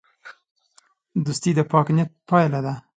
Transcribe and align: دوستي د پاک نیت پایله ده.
دوستي 1.25 1.51
د 1.55 1.59
پاک 1.71 1.87
نیت 1.95 2.09
پایله 2.29 2.59
ده. 2.65 2.73